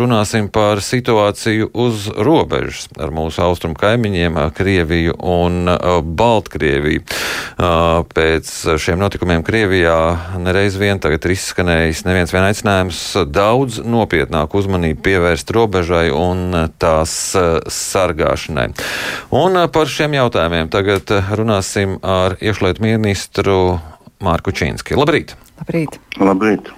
[0.00, 5.68] Runāsim par situāciju uz robežas ar mūsu austrumu kaimiņiem, Krieviju un
[6.16, 7.02] Baltkrieviju.
[8.14, 9.98] Pēc šiem notikumiem Krievijā
[10.40, 17.18] nereiz vien tagad ir izskanējis neviens vien aicinājums daudz nopietnāk uzmanību pievērst robežai un tās
[17.80, 18.70] sargāšanai.
[19.36, 23.60] Un par šiem jautājumiem tagad runāsim ar iekšlietu ministru
[24.24, 24.96] Mārku Čīnski.
[24.96, 25.36] Labrīt!
[25.60, 25.98] Labrīt!
[26.16, 26.70] Labrīt.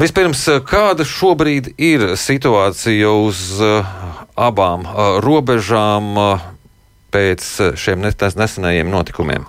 [0.00, 3.90] Vispirms, kāda šobrīd ir situācija uz uh,
[4.40, 6.16] abām uh, robežām
[7.12, 7.44] pēc
[7.76, 9.44] šiem nesenajiem notikumiem?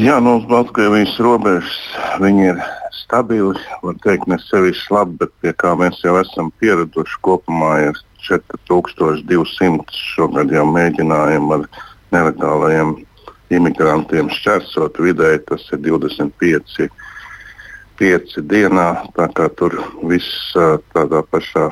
[0.00, 1.72] Jā, no nu, Baltkrievijas robežas
[2.20, 2.60] viņi ir
[2.96, 3.60] stabili.
[3.84, 10.02] Var teikt, ne sevišķi labi, bet pie kā mēs jau esam pieraduši kopumā ir 4200
[10.12, 11.66] šogad jau mēģinājumu ar
[12.14, 12.94] nelegālajiem
[13.58, 16.88] imigrantiem šķērsot vidēji tas ir 25
[18.02, 18.88] 5 dienā.
[19.16, 19.76] Tā kā tur
[20.08, 20.54] viss
[20.94, 21.68] tādā pašā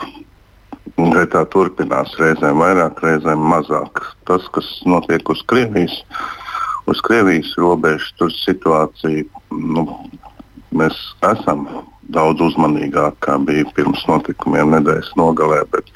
[0.96, 4.02] gaitā turpinās, reizēm vairāk, reizēm mazāk.
[4.28, 5.96] Tas, kas notiek uz Krievijas,
[6.90, 9.86] uz Krievijas robežas, tur situācija, nu,
[10.76, 10.98] mēs
[11.32, 11.66] esam
[12.14, 15.62] daudz uzmanīgāki, kā bija pirms notikumiem nedēļas nogalē.
[15.72, 15.90] Bet,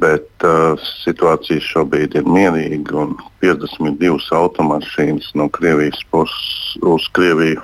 [0.00, 3.14] bet uh, situācija šobrīd ir mierīga un
[3.44, 7.62] 52 automašīnas no Krievijas puses uz Krieviju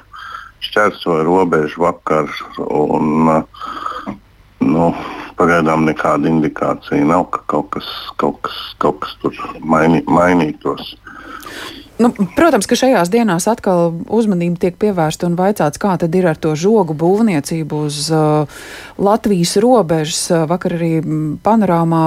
[0.65, 2.31] šķērsoja robežu vakar.
[2.69, 4.15] Un, uh,
[4.61, 4.91] nu,
[5.41, 7.89] pagaidām nekāda indikācija nav, ka kaut kas,
[8.21, 10.95] kaut kas, kaut kas tur mainī, mainītos.
[12.01, 16.39] Nu, protams, ka šajās dienās atkal uzmanība tiek pievērsta un vaicāts, kā tad ir ar
[16.41, 18.63] to žogu būvniecību uz uh,
[18.97, 20.23] Latvijas robežas.
[20.49, 21.03] Vakar arī
[21.45, 22.05] panorāmā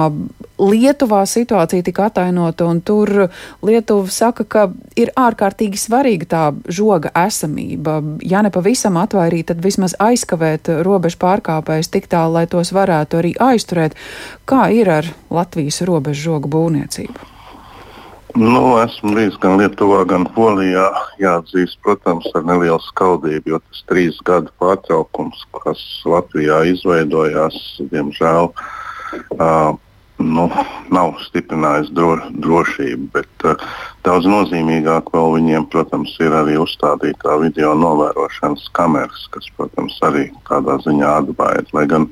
[0.58, 3.28] Lietuvā situācija tika atainota, un tur
[3.62, 4.64] Lietuva saka, ka
[4.98, 8.00] ir ārkārtīgi svarīga tā žoga esamība.
[8.26, 13.36] Ja ne pavisam atvairīt, tad vismaz aizkavēt robežu pārkāpējus tik tālu, lai tos varētu arī
[13.38, 13.94] aizturēt.
[14.42, 17.33] Kā ir ar Latvijas robežu žogu būvniecību?
[18.34, 20.88] Nu, esmu bijis gan Lietuvā, gan Polijā.
[21.22, 27.58] Jāatzīst, protams, ar nelielu skaudību, jo tas trīs gadu pārtraukums, kas Latvijā izveidojās,
[27.92, 29.76] diemžēl uh,
[30.18, 30.48] nu,
[30.90, 33.06] nav stiprinājis dro, drošību.
[33.14, 33.62] Bet uh,
[34.02, 40.80] daudz nozīmīgāk vēl viņiem, protams, ir arī uzstādītā video novērošanas kameras, kas, protams, arī tādā
[40.82, 41.70] ziņā atbaida.
[41.70, 42.10] Lai gan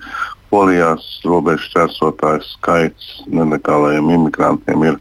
[0.55, 4.99] Polijās robežu čērsotāju skaits nelegālajiem imigrantiem ir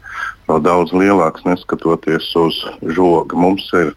[0.52, 2.58] vēl daudz lielāks, neskatoties uz
[2.92, 3.38] žogu.
[3.38, 3.94] Mums ir,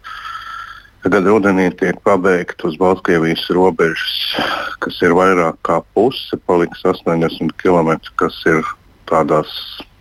[1.04, 4.40] kad rudenī tiek pabeigta uz Baltkrievijas robežas,
[4.80, 8.64] kas ir vairāk kā puse, paliks 80 km, kas ir
[9.10, 9.52] tādās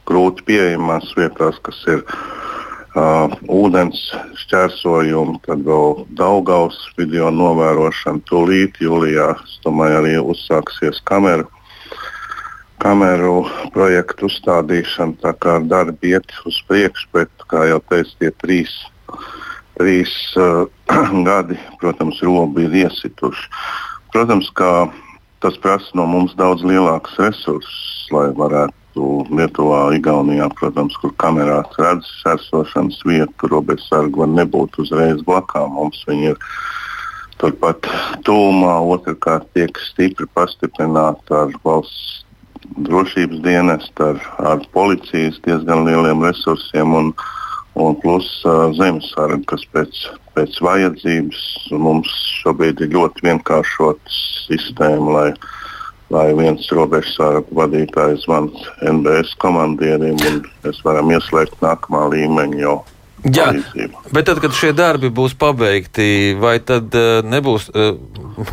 [0.07, 4.05] grūti pieejamās vietās, kas ir uh, ūdens
[4.45, 8.23] šķērsojumi, tad vēl Daugaus video novērošana.
[8.29, 11.49] Tūlīt jūlijā, es domāju, arī uzsāksies kameru
[12.83, 15.19] kameru projektu uzstādīšana.
[15.23, 18.73] Tā kā darbi iet uz priekšu, bet, kā jau teicu, tie trīs,
[19.79, 20.65] trīs uh,
[21.29, 23.49] gadi, protams, robi ir iesituši.
[24.13, 24.87] Protams, ka
[25.43, 28.73] tas prasa no mums daudz lielākus resursus, lai varētu
[29.35, 35.75] Lietuvā, Igaunijā, protams, kur kamerās redz sērsošanas vietu, robežsargi var nebūt uzreiz blakām.
[35.75, 36.39] Mums viņi ir
[37.41, 37.89] turpat
[38.23, 42.24] tūmā, otrkārt tiek stipri pastiprināta ar valsts
[42.87, 44.21] drošības dienesta, ar,
[44.51, 47.11] ar policijas diezgan lieliem resursiem un,
[47.79, 50.01] un plus uh, zemesarga, kas pēc,
[50.37, 51.43] pēc vajadzības
[51.75, 52.11] mums
[52.41, 54.17] šobrīd ir ļoti vienkāršota
[54.47, 55.29] sistēma, lai,
[56.13, 62.81] lai viens robežsargu vadītājs zvans NBS komandierim un mēs varam ieslēgt nākamā līmeņa jau
[63.25, 63.47] Jā,
[64.13, 67.95] bet tad, kad šie darbi būs pabeigti, vai tad uh, nebūs, uh,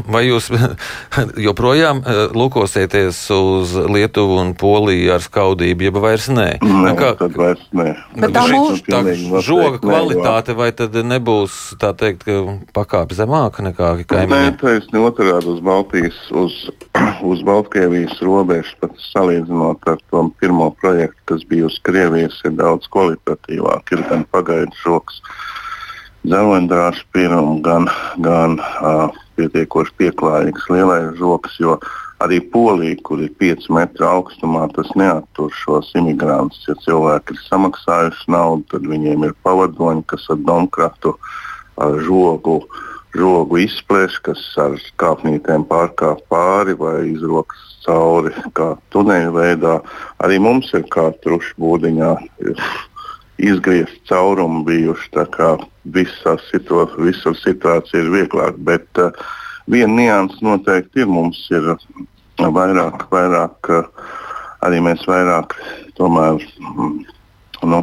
[0.08, 0.48] vai jūs
[1.46, 6.48] joprojām uh, lūkosieties uz Lietuvu un Poliju ar skaudību, jeb vairs nē?
[6.64, 7.90] Nē, kā, tad vairs nē.
[8.16, 9.02] Bet tā mūsu tā
[9.44, 12.24] žoga kvalitāte, vai tad nebūs, tā teikt,
[12.72, 14.32] pakāpe zemāka nekā kaimiņiem?
[14.32, 16.58] Nē, taisni otrādi uz Baltijas, uz,
[17.32, 22.88] uz Baltkrievijas robežas, pat salīdzinot ar to pirmo projektu, kas bija uz Krievijas, ir daudz
[22.92, 23.92] kvalitatīvāk.
[23.92, 25.20] Ir gan pagaidu veidu žoks.
[26.22, 27.88] Zelendrāšu pirmam gan,
[28.22, 29.10] gan uh,
[29.42, 31.76] pietiekoši pieklājīgs lielais žoks, jo
[32.22, 36.62] arī Polija, kur ir 5 metru augstumā, tas neattur šos imigrantus.
[36.68, 41.16] Ja cilvēki ir samaksājuši naudu, tad viņiem ir pavadoņi, kas ar domkratu
[41.82, 42.60] ar žogu,
[43.16, 49.76] žogu izplēš, kas ar kāpnītēm pārkāp pāri vai izrokas cauri kā tuneļa veidā.
[50.22, 52.14] Arī mums ir kā truši būdiņā.
[52.46, 52.62] Ir
[53.42, 55.10] izgriezt caurumu bijuši.
[55.16, 55.52] Tā kā
[55.94, 58.58] visā situ, visur situācija ir vieglāka.
[58.70, 59.10] Bet uh,
[59.70, 61.10] viena nianses noteikti ir.
[61.10, 61.74] Mums ir
[62.38, 63.72] vairāk, vairāk
[64.62, 65.56] arī mēs vairāk
[65.98, 66.94] tomēr mm,
[67.68, 67.82] nu,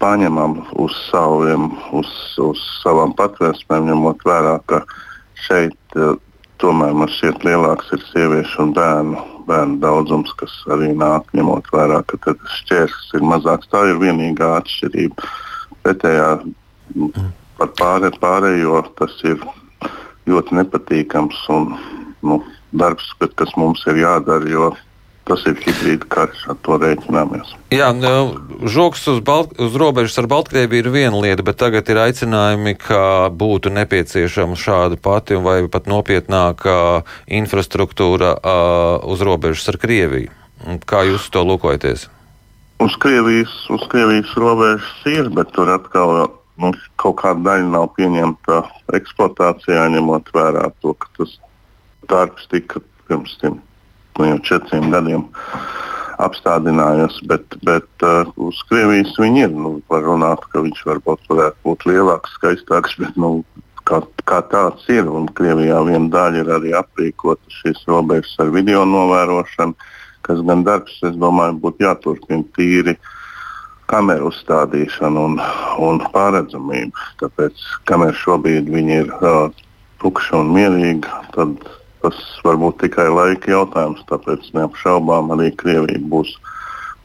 [0.00, 2.10] paņemam uz, saviem, uz,
[2.40, 4.82] uz savām patvērsmēm, ņemot vērā, ka
[5.46, 5.98] šeit
[6.60, 12.02] tomēr man šķiet lielāks ir sieviešu un bērnu, bērnu daudzums, kas arī nāk, ņemot vērā,
[12.08, 13.70] ka tas šķērslis ir mazāks.
[13.72, 15.30] Tā ir vienīgā atšķirība.
[15.84, 16.28] Pretējā
[17.58, 19.40] par pārē, pārējo tas ir
[20.30, 21.72] ļoti nepatīkams un
[22.26, 22.40] nu,
[22.76, 24.70] darbs, kas mums ir jādara, jo
[25.28, 27.52] tas ir hibrīda karš, ar to rēķināmies.
[27.74, 28.40] Jā, nu,
[28.70, 33.02] žoks uz, Balt, uz robežas ar Baltkrieviju ir viena lieta, bet tagad ir aicinājumi, ka
[33.30, 37.04] būtu nepieciešama šāda pati vai pat nopietnāka
[37.40, 38.34] infrastruktūra
[39.06, 40.34] uz robežas ar Krieviju.
[40.88, 42.08] Kā jūs to lūkojaties?
[42.80, 46.28] Uz Krievijas, uz Krievijas robežas ir, bet tur atkal
[46.60, 48.60] nu, kaut kāda daļa nav pieņemta
[48.98, 51.38] eksploatācijā, ņemot vērā to, ka tas
[52.10, 53.60] darbs tika pirms tam
[54.18, 55.26] nu, jau četriem gadiem
[56.20, 59.54] apstādinājies, bet, bet uh, uz Krievijas viņi ir.
[59.56, 63.38] Nu, var runāt, ka viņš varbūt varētu būt lielāks, skaistāks, bet nu,
[63.88, 65.08] kā, kā tāds ir.
[65.08, 69.76] Un Krievijā viena daļa ir arī aprīkota šīs robežas ar video novērošanu,
[70.26, 72.96] kas gan darbs, es domāju, būtu jāturpina tīri
[73.90, 75.40] kameru uzstādīšana un,
[75.82, 77.08] un pārredzamība.
[77.22, 79.48] Tāpēc, kamēr šobrīd viņi ir uh,
[80.02, 81.56] tukši un mierīgi, tad
[82.00, 86.32] Tas var būt tikai laika jautājums, tāpēc neapšaubām arī Krievija būs,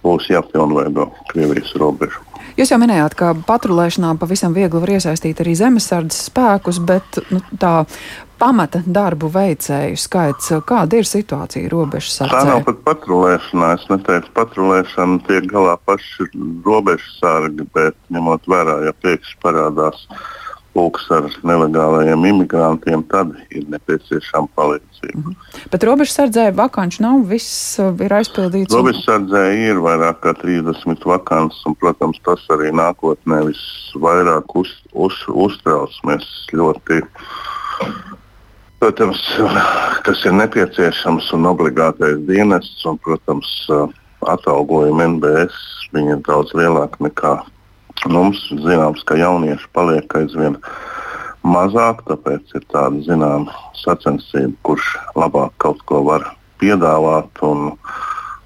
[0.05, 2.23] būs jāpilnveido Krievijas robežu.
[2.55, 7.73] Jūs jau minējāt, ka patrulēšanā pavisam viegli var iesaistīt arī zemesardzes spēkus, bet nu, tā
[8.39, 12.31] pamata darbu veicēju skaits, kāda ir situācija robežsardzē?
[12.31, 13.73] Tā nav pat patrulēšanā.
[13.75, 16.29] Es neteicu, patrulēšana tiek galā paši
[16.63, 20.23] robežsargi, bet ņemot vērā, ja pēkšņi parādās uh,
[20.75, 25.21] pulks ar nelegālajiem imigrantiem, tad ir nepieciešama palīdzība.
[25.23, 25.35] -hmm.
[25.71, 28.75] Bet robežsardzē vakanču nav, viss uh, ir aizpildīts.
[28.75, 35.15] Robežsardzē ir vairāk kā 30 vakants, un, protams, tas arī nākotnē visvairāk uz, uz,
[35.47, 35.95] uztrauc.
[36.07, 37.01] Mēs ļoti,
[38.79, 39.21] protams,
[40.05, 43.89] kas ir nepieciešams un obligātais dienests, un, protams, uh,
[44.25, 45.57] atalgojumi NBS,
[45.95, 47.37] ir daudz lielāki nekā
[48.05, 50.59] Mums zināms, ka jaunieši paliek aizvien
[51.45, 56.27] mazāk, tāpēc ir tāda zināma sacensība, kurš labāk kaut ko var
[56.61, 57.41] piedāvāt.
[57.47, 57.73] Un,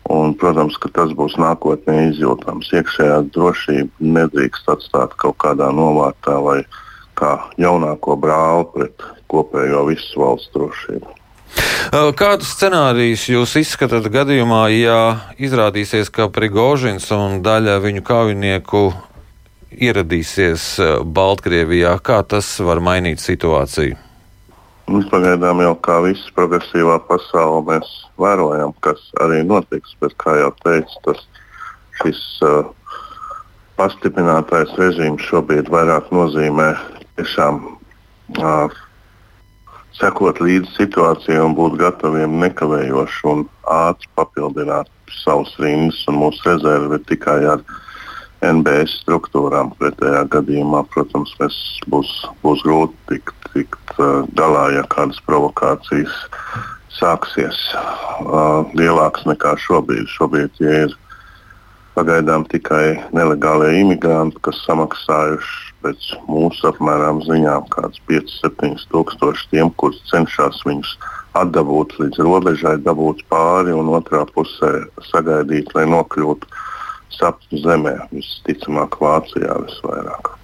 [0.09, 2.71] un, protams, ka tas būs nākotnē izjūtams.
[2.79, 6.61] Iekšējā drošība nedrīkst atstāt kaut kādā novārtā vai
[7.19, 11.15] kā jaunāko brāli pret kopējo visu valsts drošību.
[11.89, 14.99] Kādus scenārijus jūs izskatāt gadījumā, ja
[15.41, 18.83] izrādīsies, ka Prigožins un daļa viņu kaujinieku
[19.71, 23.97] ieradīsies eh, Baltkrievijā, kā tas var mainīt situāciju?
[24.89, 30.49] Mēs pagaidām jau kā viss progresīvā pasaule mēs vērojam, kas arī notiks, bet kā jau
[30.63, 31.21] teicu, tas
[31.99, 32.63] šis uh,
[33.77, 36.71] pastiprinātais režīms šobrīd vairāk nozīmē
[37.19, 37.61] tiešām
[38.41, 38.79] uh,
[39.99, 44.89] sekot līdzi situācijai un būt gataviem nekavējoši un ātri papildināt
[45.21, 47.63] savus rindas un mūsu rezervi tikai ar
[48.45, 49.73] NBS struktūrām.
[49.79, 51.57] Pretējā gadījumā, protams, mēs
[51.91, 52.11] būs,
[52.43, 53.99] būs grūti tikt, tikt
[54.39, 56.15] galā, ja kādas provokācijas
[56.99, 60.07] sāksies uh, lielākas nekā šobrīd.
[60.11, 60.95] Šobrīd ja ir
[61.95, 69.99] pagaidām tikai nelegālie imigranti, kas samaksājuši pēc mūsu apmēram ziņām kāds 5-7 tūkstoši tiem, kurus
[70.11, 70.95] cenšas viņus
[71.39, 74.71] atdabūt līdz robežai, dabūt pāri un otrā pusē
[75.11, 76.49] sagaidīt, lai nokļūtu
[77.17, 80.35] sapņu zemē, visticamāk, Vācijā visvairāk.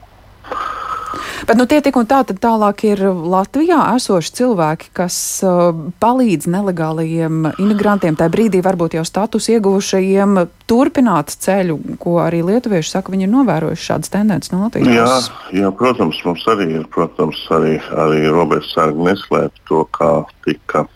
[1.47, 5.69] Bet nu, tie tik un tā tad tālāk ir Latvijā esoši cilvēki, kas uh,
[6.01, 13.13] palīdz nelegālajiem imigrantiem, tajā brīdī varbūt jau status ieguvušajiem, turpināt ceļu, ko arī lietuvieši saka,
[13.13, 14.91] viņi ir novērojuši šādas tendences no Latvijas.
[14.95, 20.11] Jā, jā, protams, mums arī ir, protams, arī, arī robežsargi neslēp to, kā
[20.47, 20.87] tika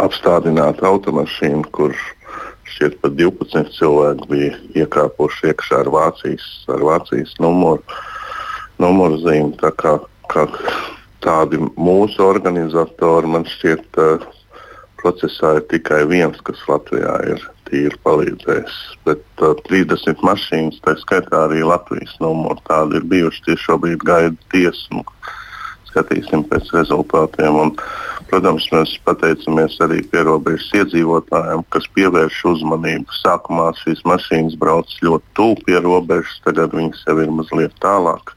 [0.00, 2.13] apstādināta automašīna, kurš
[2.72, 4.52] šķiet pat 12 cilvēki bija
[4.84, 7.82] iekāpuši iekšā ar Vācijas, ar Vācijas numuru,
[8.82, 9.54] numuru zīmi.
[9.60, 9.98] Tā kā,
[10.32, 10.46] kā
[11.24, 14.00] tādi mūsu organizatori man šķiet,
[15.04, 18.76] procesā ir tikai viens, kas Latvijā ir tīri palīdzējis.
[19.04, 23.44] Bet uh, 30 mašīnas, tā skaitā arī Latvijas numuru, tādi ir bijuši.
[23.48, 25.04] Tieši šobrīd gaida tiesmu.
[25.94, 27.62] Skatīsim pēc rezultātiem.
[27.62, 27.76] Un,
[28.34, 33.14] Protams, mēs pateicamies arī pierobežas iedzīvotājiem, kas pievērš uzmanību.
[33.20, 38.32] Sākumā šīs mašīnas brauc ļoti tuvu pie robežas, tagad viņas jau ir mazliet tālāk,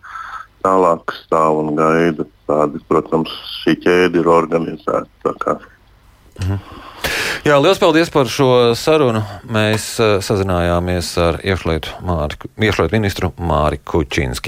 [0.62, 2.28] tālāk stāv un gaida.
[2.46, 3.34] Tādi, protams,
[3.64, 5.58] šī ķēde ir organizēta.
[6.44, 6.62] Mhm.
[7.48, 9.24] Jā, liels paldies par šo sarunu.
[9.50, 14.46] Mēs sazinājāmies ar iekšlietu, Māri, iekšlietu ministru Māri Kučinski.